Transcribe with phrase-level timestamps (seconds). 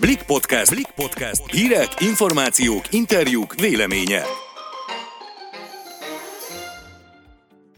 [0.00, 0.70] Blik Podcast.
[0.74, 1.42] Blik Podcast.
[1.50, 4.22] Hírek, információk, interjúk, véleménye.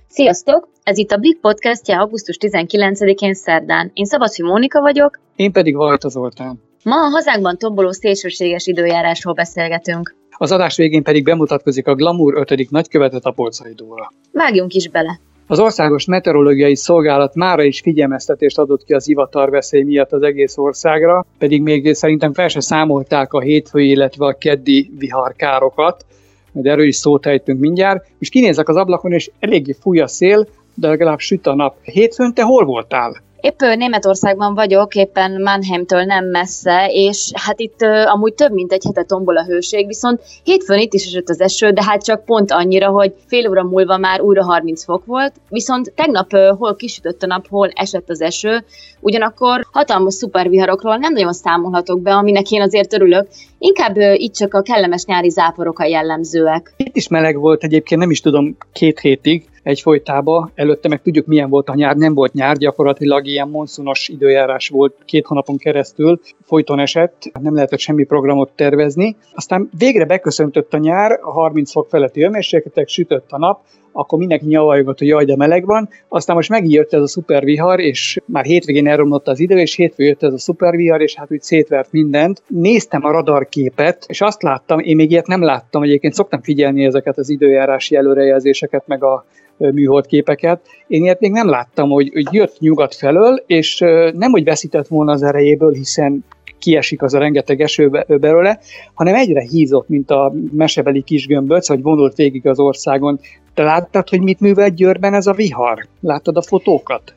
[0.08, 0.68] Sziasztok!
[0.82, 3.90] Ez itt a Blik podcastja augusztus 19-én szerdán.
[3.94, 5.20] Én Szabadfi Mónika vagyok.
[5.36, 6.62] Én pedig Vajta Zoltán.
[6.84, 10.14] Ma a hazánkban tomboló szélsőséges időjárásról beszélgetünk.
[10.30, 12.70] Az adás végén pedig bemutatkozik a Glamour 5.
[12.70, 14.12] nagykövetet a Polcai Dóra.
[14.32, 15.20] Vágjunk is bele!
[15.50, 21.26] Az Országos Meteorológiai Szolgálat mára is figyelmeztetést adott ki az ivatarveszély miatt az egész országra,
[21.38, 26.04] pedig még szerintem fel se számolták a hétfői, illetve a keddi viharkárokat,
[26.52, 30.48] majd erről is szót ejtünk mindjárt, és kinézek az ablakon, és eléggé fúj a szél,
[30.74, 31.76] de legalább süt a nap.
[31.82, 33.16] Hétfőn te hol voltál?
[33.40, 38.84] Épp Németországban vagyok, éppen Mannheimtől nem messze, és hát itt uh, amúgy több mint egy
[38.84, 42.50] hete tombol a hőség, viszont hétfőn itt is esett az eső, de hát csak pont
[42.50, 47.26] annyira, hogy fél óra múlva már újra 30 fok volt, viszont tegnap hol kisütött a
[47.26, 48.64] nap, hol esett az eső,
[49.00, 54.62] ugyanakkor hatalmas szuperviharokról nem nagyon számolhatok be, aminek én azért örülök, inkább itt csak a
[54.62, 56.72] kellemes nyári záporok a jellemzőek.
[56.76, 60.50] Itt is meleg volt egyébként, nem is tudom, két hétig, egyfolytában.
[60.54, 61.96] Előtte meg tudjuk, milyen volt a nyár.
[61.96, 67.78] Nem volt nyár, gyakorlatilag ilyen monszunos időjárás volt két hónapon keresztül, folyton esett, nem lehetett
[67.78, 69.16] semmi programot tervezni.
[69.34, 73.60] Aztán végre beköszöntött a nyár, a 30 fok feletti hőmérsékletek, sütött a nap,
[73.92, 75.88] akkor mindenki nyavajogott, hogy jaj, de meleg van.
[76.08, 80.22] Aztán most megjött ez a szupervihar, és már hétvégén elromlott az idő, és hétfő jött
[80.22, 82.42] ez a szupervihar, és hát úgy szétvert mindent.
[82.46, 87.18] Néztem a radarképet, és azt láttam, én még ilyet nem láttam, egyébként szoktam figyelni ezeket
[87.18, 89.24] az időjárási előrejelzéseket, meg a
[89.56, 90.60] műholdképeket.
[90.86, 93.78] Én ilyet még nem láttam, hogy, hogy jött nyugat felől, és
[94.14, 96.24] nem, hogy veszített volna az erejéből, hiszen
[96.60, 98.58] kiesik az a rengeteg eső belőle,
[98.94, 103.20] hanem egyre hízott, mint a mesebeli kisgömböc, vagy vonult végig az országon.
[103.54, 105.86] Te láttad, hogy mit művel Győrben ez a vihar?
[106.00, 107.14] Láttad a fotókat?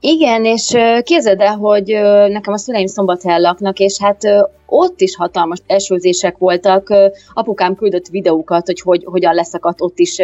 [0.00, 1.86] Igen, és képzeld el, hogy
[2.28, 4.18] nekem a szüleim szombathely laknak, és hát
[4.66, 6.88] ott is hatalmas esőzések voltak.
[7.32, 10.18] Apukám küldött videókat, hogy, hogy hogyan leszakadt ott is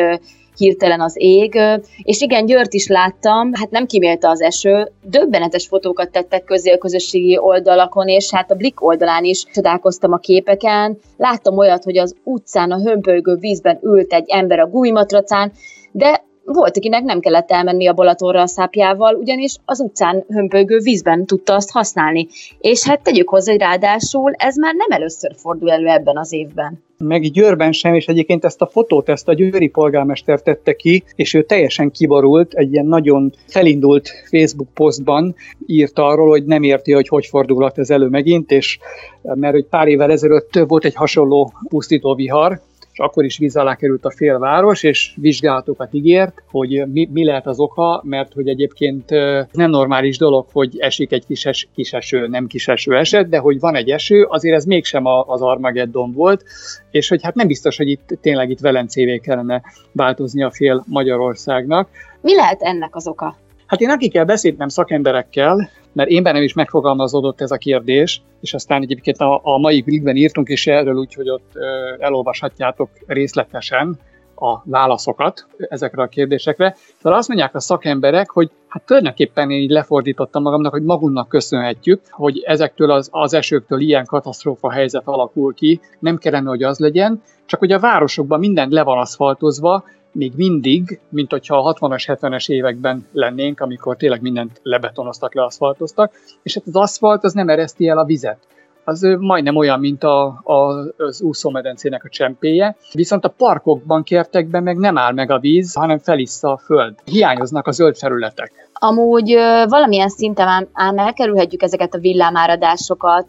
[0.57, 1.59] hirtelen az ég,
[2.03, 6.79] és igen, Győrt is láttam, hát nem kimélte az eső, döbbenetes fotókat tettek közé a
[6.79, 12.15] közösségi oldalakon, és hát a Blik oldalán is csodálkoztam a képeken, láttam olyat, hogy az
[12.23, 15.53] utcán a hömpölygő vízben ült egy ember a gumimatracán,
[15.93, 21.27] de volt, akinek nem kellett elmenni a Balatonra a szápjával, ugyanis az utcán hömpölygő vízben
[21.27, 22.27] tudta azt használni.
[22.59, 26.85] És hát tegyük hozzá, hogy ráadásul ez már nem először fordul elő ebben az évben
[26.99, 31.35] meg Győrben sem, és egyébként ezt a fotót, ezt a győri polgármester tette ki, és
[31.35, 35.35] ő teljesen kiborult, egy ilyen nagyon felindult Facebook posztban
[35.67, 38.79] írt arról, hogy nem érti, hogy hogy fordulhat ez elő megint, és
[39.23, 42.61] mert hogy pár évvel ezelőtt volt egy hasonló pusztító vihar,
[42.97, 47.47] és akkor is víz alá került a félváros, és vizsgálatokat ígért, hogy mi, mi lehet
[47.47, 49.11] az oka, mert hogy egyébként
[49.53, 53.39] nem normális dolog, hogy esik egy kis, es, kis eső, nem kis eső eset, de
[53.39, 56.45] hogy van egy eső, azért ez mégsem az Armageddon volt,
[56.91, 61.89] és hogy hát nem biztos, hogy itt tényleg itt Velencévé kellene változni a fél Magyarországnak.
[62.21, 63.37] Mi lehet ennek az oka?
[63.67, 68.83] Hát én akikkel beszéltem szakemberekkel, mert én bennem is megfogalmazódott ez a kérdés, és aztán
[68.83, 71.51] egyébként a, a mai blikben írtunk is erről, úgyhogy ott
[71.99, 73.99] elolvashatjátok részletesen
[74.35, 76.77] a válaszokat ezekre a kérdésekre.
[77.03, 82.01] Tehát azt mondják a szakemberek, hogy hát tulajdonképpen én így lefordítottam magamnak, hogy magunknak köszönhetjük,
[82.11, 87.23] hogy ezektől az, az esőktől ilyen katasztrófa helyzet alakul ki, nem kellene, hogy az legyen,
[87.47, 89.85] csak hogy a városokban minden le van aszfaltozva,
[90.17, 96.13] még mindig, mint hogyha a 60-as, 70-es években lennénk, amikor tényleg mindent lebetonoztak, leaszfaltoztak,
[96.43, 98.39] és hát az aszfalt az nem ereszti el a vizet.
[98.85, 100.53] Az majdnem olyan, mint a, a,
[100.97, 102.77] az úszómedencének a csempéje.
[102.93, 106.95] Viszont a parkokban, kertekben meg nem áll meg a víz, hanem felissza a föld.
[107.05, 108.53] Hiányoznak a zöld felületek.
[108.73, 109.35] Amúgy
[109.69, 113.29] valamilyen szinten ám elkerülhetjük ezeket a villámáradásokat,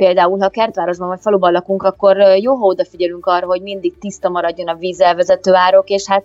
[0.00, 4.68] Például, ha kertvárosban vagy faluban lakunk, akkor jó, ha odafigyelünk arra, hogy mindig tiszta maradjon
[4.68, 6.24] a vízelvezető árok, és hát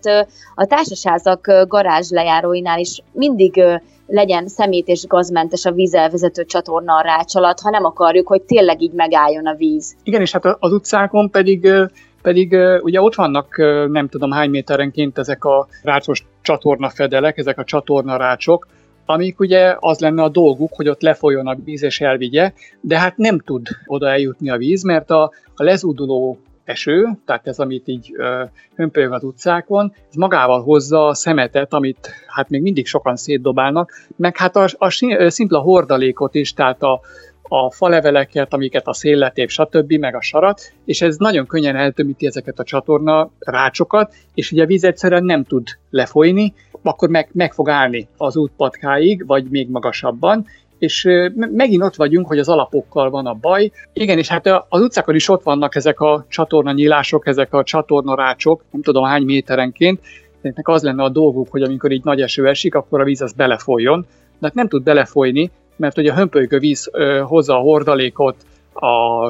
[0.56, 3.64] a társasházak garázs lejáróinál is mindig
[4.08, 8.94] legyen szemét és gazmentes a vízelvezető csatorna a rács ha nem akarjuk, hogy tényleg így
[8.94, 9.96] megálljon a víz.
[10.04, 11.68] Igen, és hát az utcákon pedig
[12.22, 13.58] pedig ugye ott vannak
[13.92, 18.68] nem tudom hány méterenként ezek a rácsos csatornafedelek, ezek a csatornarácsok,
[19.06, 23.18] amik ugye az lenne a dolguk, hogy ott lefolyjon a víz és elvigye, de hát
[23.18, 28.12] nem tud oda eljutni a víz, mert a, a lezúduló eső, tehát ez, amit így
[28.76, 34.38] hömpölyög az utcákon, ez magával hozza a szemetet, amit hát még mindig sokan szétdobálnak, meg
[34.38, 34.90] hát a, a
[35.28, 37.02] szimpla hordalékot is, tehát a,
[37.48, 42.26] a faleveleket, amiket a szél letép, stb., meg a sarat, és ez nagyon könnyen eltömíti
[42.26, 47.54] ezeket a csatorna rácsokat, és ugye a víz egyszerűen nem tud lefolyni, akkor meg, meg
[47.54, 50.46] fog állni az útpatkáig, vagy még magasabban,
[50.78, 53.72] és megint ott vagyunk, hogy az alapokkal van a baj.
[53.94, 58.82] Igen, és hát az utcákon is ott vannak ezek a csatornanyílások, ezek a csatornarácsok, nem
[58.82, 60.00] tudom hány méterenként,
[60.38, 63.34] ezeknek az lenne a dolguk, hogy amikor így nagy eső esik, akkor a víz az
[63.34, 64.06] belefolyjon,
[64.40, 66.92] de hát nem tud belefolyni, mert ugye a hömpölygő víz
[67.24, 68.36] hozza a hordalékot,
[68.74, 69.30] a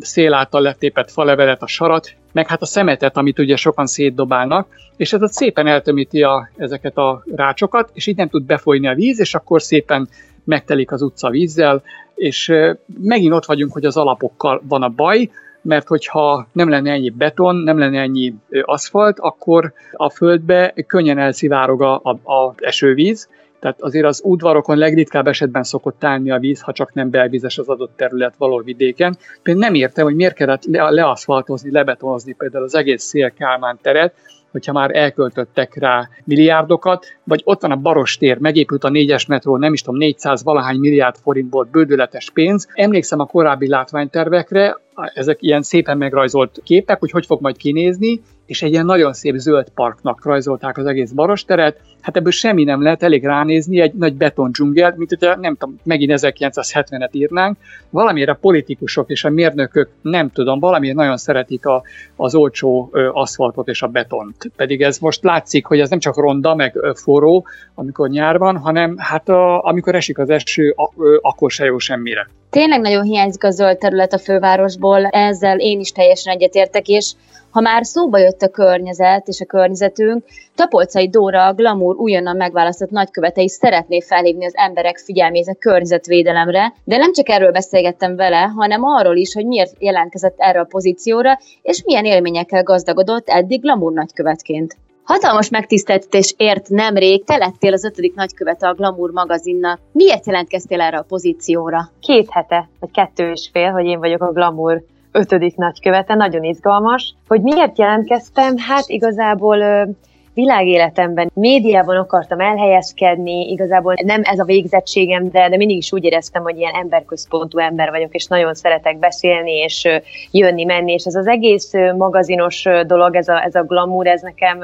[0.00, 5.12] szél által letépett falevelet, a sarat, meg hát a szemetet, amit ugye sokan szétdobálnak, és
[5.12, 9.20] ez ott szépen eltömíti a, ezeket a rácsokat, és így nem tud befolyni a víz,
[9.20, 10.08] és akkor szépen
[10.44, 11.82] megtelik az utca vízzel,
[12.14, 12.52] és
[13.00, 15.30] megint ott vagyunk, hogy az alapokkal van a baj,
[15.62, 21.82] mert hogyha nem lenne ennyi beton, nem lenne ennyi aszfalt, akkor a földbe könnyen elszivárog
[21.82, 23.28] a, a, a esővíz,
[23.60, 27.68] tehát azért az udvarokon legritkább esetben szokott állni a víz, ha csak nem belvízes az
[27.68, 29.16] adott terület való vidéken.
[29.42, 34.14] Például nem értem, hogy miért kellett le- leaszfaltozni, lebetonozni például az egész Szél Kálmán teret,
[34.58, 39.72] hogyha már elköltöttek rá milliárdokat, vagy ott van a Barostér, megépült a négyes metró, nem
[39.72, 42.68] is tudom, 400 valahány milliárd forintból bődületes pénz.
[42.72, 44.76] Emlékszem a korábbi látványtervekre,
[45.14, 49.36] ezek ilyen szépen megrajzolt képek, hogy hogy fog majd kinézni, és egy ilyen nagyon szép
[49.36, 51.80] zöld parknak rajzolták az egész Barosteret.
[52.00, 55.78] Hát ebből semmi nem lehet, elég ránézni, egy nagy beton dzsungel, mint hogyha nem tudom,
[55.84, 57.56] megint 1970-et írnánk.
[57.90, 61.82] Valamiért a politikusok és a mérnökök, nem tudom, valamiért nagyon szeretik a,
[62.16, 64.47] az olcsó aszfaltot és a betont.
[64.56, 68.96] Pedig ez most látszik, hogy ez nem csak ronda, meg forró, amikor nyár van, hanem
[68.98, 72.28] hát a, amikor esik az eső, a, akkor se jó semmire.
[72.50, 77.12] Tényleg nagyon hiányzik a zöld terület a fővárosból, ezzel én is teljesen egyetértek, és
[77.50, 80.24] ha már szóba jött a környezet és a környezetünk,
[80.54, 86.72] Tapolcai Dóra, a Glamour újonnan megválasztott nagykövete is szeretné felhívni az emberek figyelmét a környezetvédelemre,
[86.84, 91.38] de nem csak erről beszélgettem vele, hanem arról is, hogy miért jelentkezett erre a pozícióra,
[91.62, 94.76] és milyen élményekkel gazdagodott eddig Glamour nagykövetként.
[95.08, 99.80] Hatalmas megtiszteltetés ért nemrég, te lettél az ötödik nagykövete a Glamour magazinnak.
[99.92, 101.90] Miért jelentkeztél erre a pozícióra?
[102.00, 104.82] Két hete, vagy kettő és fél, hogy én vagyok a Glamour
[105.12, 107.14] ötödik nagykövete, nagyon izgalmas.
[107.28, 108.56] Hogy miért jelentkeztem?
[108.56, 109.88] Hát igazából
[110.34, 116.42] világéletemben, médiában akartam elhelyezkedni, igazából nem ez a végzettségem, de, de mindig is úgy éreztem,
[116.42, 119.88] hogy ilyen emberközpontú ember vagyok, és nagyon szeretek beszélni, és
[120.30, 124.58] jönni, menni, és ez az egész magazinos dolog, ez a, ez a glamour, ez nekem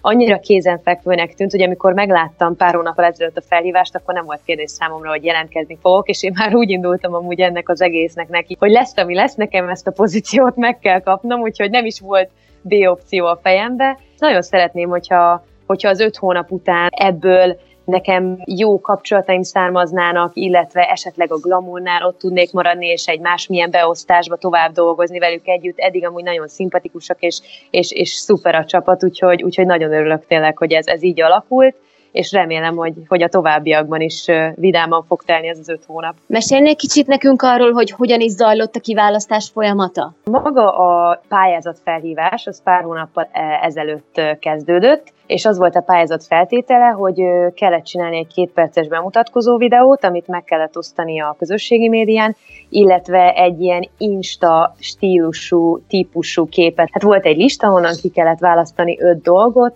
[0.00, 4.70] annyira kézenfekvőnek tűnt, hogy amikor megláttam pár hónappal ezelőtt a felhívást, akkor nem volt kérdés
[4.70, 8.70] számomra, hogy jelentkezni fogok, és én már úgy indultam amúgy ennek az egésznek neki, hogy
[8.70, 12.30] lesz, ami lesz, nekem ezt a pozíciót meg kell kapnom, úgyhogy nem is volt
[12.62, 13.98] B opció a fejembe.
[14.18, 17.58] Nagyon szeretném, hogyha, hogyha az öt hónap után ebből
[17.90, 24.36] nekem jó kapcsolataim származnának, illetve esetleg a glamournál ott tudnék maradni, és egy másmilyen beosztásba
[24.36, 25.78] tovább dolgozni velük együtt.
[25.78, 27.40] Eddig amúgy nagyon szimpatikusak, és,
[27.70, 31.76] és, és szuper a csapat, úgyhogy, úgyhogy nagyon örülök tényleg, hogy ez, ez így alakult
[32.12, 36.14] és remélem, hogy, hogy a továbbiakban is vidáman fog telni ez az öt hónap.
[36.26, 40.12] Mesélnél kicsit nekünk arról, hogy hogyan is zajlott a kiválasztás folyamata?
[40.24, 46.24] Maga a pályázat felhívás, az pár hónappal e, ezelőtt kezdődött, és az volt a pályázat
[46.24, 47.22] feltétele, hogy
[47.54, 52.36] kellett csinálni egy kétperces bemutatkozó videót, amit meg kellett osztani a közösségi médián,
[52.68, 56.88] illetve egy ilyen insta stílusú, típusú képet.
[56.92, 59.74] Hát volt egy lista, honnan ki kellett választani öt dolgot,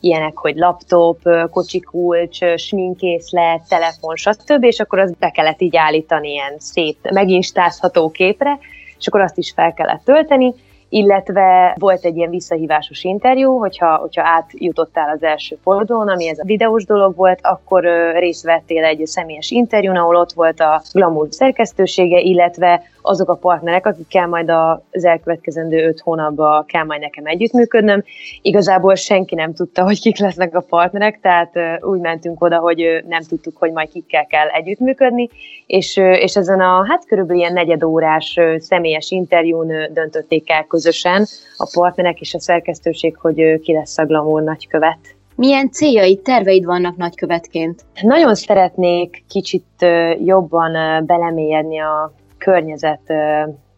[0.00, 1.18] ilyenek, hogy laptop,
[1.50, 8.58] kocsikulcs, sminkészlet, telefon, stb., és akkor azt be kellett így állítani ilyen szép, meginstázható képre,
[8.98, 10.54] és akkor azt is fel kellett tölteni,
[10.92, 16.44] illetve volt egy ilyen visszahívásos interjú, hogyha, hogyha átjutottál az első fordulón, ami ez a
[16.44, 17.84] videós dolog volt, akkor
[18.14, 23.86] részt vettél egy személyes interjún, ahol ott volt a Glamour szerkesztősége, illetve azok a partnerek,
[23.86, 24.50] akikkel majd
[24.90, 28.04] az elkövetkezendő öt hónapban kell majd nekem együttműködnöm.
[28.42, 33.22] Igazából senki nem tudta, hogy kik lesznek a partnerek, tehát úgy mentünk oda, hogy nem
[33.22, 35.30] tudtuk, hogy majd kikkel kell együttműködni,
[35.66, 42.20] és, és ezen a hát körülbelül ilyen negyedórás személyes interjún döntötték el közösen a partnerek
[42.20, 44.98] és a szerkesztőség, hogy ki lesz a Glamour nagykövet.
[45.34, 47.84] Milyen céljaid, terveid vannak nagykövetként?
[48.02, 49.86] Nagyon szeretnék kicsit
[50.24, 53.12] jobban belemélyedni a környezet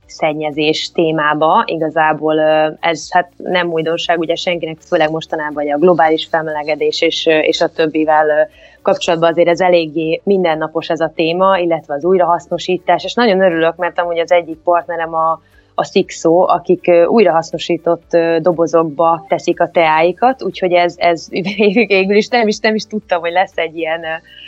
[0.07, 1.63] szennyezés témába.
[1.67, 2.41] Igazából
[2.81, 7.69] ez hát nem újdonság, ugye senkinek, főleg mostanában vagy a globális felmelegedés és, és a
[7.69, 8.49] többivel
[8.83, 13.99] kapcsolatban azért ez eléggé mindennapos ez a téma, illetve az újrahasznosítás, és nagyon örülök, mert
[13.99, 15.41] amúgy az egyik partnerem a,
[15.75, 21.29] a Sixo, akik újrahasznosított dobozokba teszik a teáikat, úgyhogy ez, ez
[21.87, 24.01] végül is nem is, nem is tudtam, hogy lesz egy ilyen,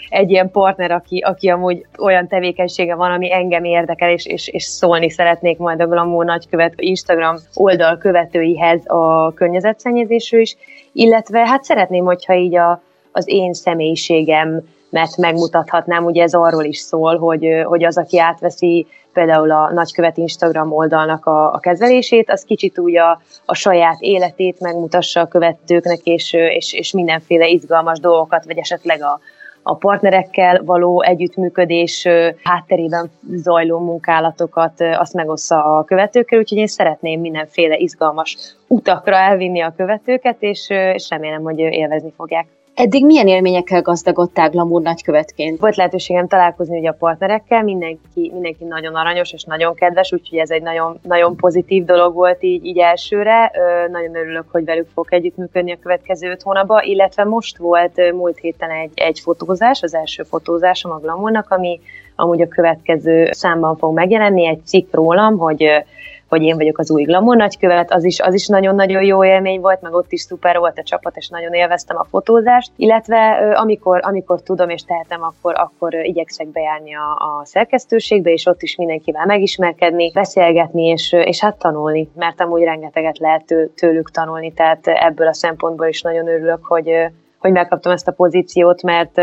[0.09, 4.65] egy ilyen partner, aki, aki amúgy olyan tevékenysége van, ami engem érdekel, és, és, és
[4.65, 10.57] szólni szeretnék majd a Glamour nagykövet Instagram oldal követőihez a környezetszennyezésről is,
[10.93, 16.79] illetve hát szeretném, hogyha így a, az én személyiségem mert megmutathatnám, ugye ez arról is
[16.79, 22.45] szól, hogy, hogy az, aki átveszi például a nagykövet Instagram oldalnak a, a kezelését, az
[22.45, 28.45] kicsit úgy a, a saját életét megmutassa a követőknek, és, és, és mindenféle izgalmas dolgokat,
[28.45, 29.21] vagy esetleg a,
[29.63, 32.09] a partnerekkel való együttműködés
[32.43, 39.75] hátterében zajló munkálatokat azt megossza a követőkkel, úgyhogy én szeretném mindenféle izgalmas utakra elvinni a
[39.77, 42.47] követőket, és, és remélem, hogy élvezni fogják.
[42.79, 45.61] Eddig milyen élményekkel gazdagodtál Glamour nagykövetként?
[45.61, 50.51] Volt lehetőségem találkozni ugye a partnerekkel, mindenki, mindenki nagyon aranyos és nagyon kedves, úgyhogy ez
[50.51, 53.53] egy nagyon, nagyon pozitív dolog volt így, így elsőre.
[53.55, 58.39] Ö, nagyon örülök, hogy velük fogok együttműködni a következő öt hónapban, illetve most volt múlt
[58.39, 61.81] héten egy, egy fotózás, az első fotózásom a Glamournak, ami
[62.17, 65.85] amúgy a következő számban fog megjelenni, egy cikk rólam, hogy
[66.29, 69.81] hogy én vagyok az új glamour nagykövet, az is, az is nagyon-nagyon jó élmény volt,
[69.81, 74.43] meg ott is szuper volt a csapat, és nagyon élveztem a fotózást, illetve amikor, amikor
[74.43, 80.11] tudom és tehetem, akkor, akkor igyekszek bejárni a, a szerkesztőségbe, és ott is mindenkivel megismerkedni,
[80.13, 85.87] beszélgetni, és, és hát tanulni, mert amúgy rengeteget lehet tőlük tanulni, tehát ebből a szempontból
[85.87, 86.91] is nagyon örülök, hogy,
[87.39, 89.21] hogy megkaptam ezt a pozíciót, mert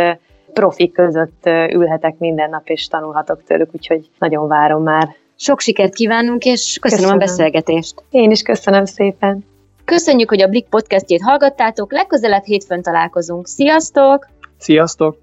[0.53, 5.07] profik között ülhetek minden nap, és tanulhatok tőlük, úgyhogy nagyon várom már.
[5.43, 7.21] Sok sikert kívánunk, és köszönöm, köszönöm.
[7.21, 8.03] a beszélgetést.
[8.09, 9.45] Én is köszönöm szépen.
[9.85, 13.47] Köszönjük, hogy a Blik podcastjét hallgattátok, legközelebb hétfőn találkozunk.
[13.47, 14.27] Sziasztok!
[14.57, 15.22] Sziasztok!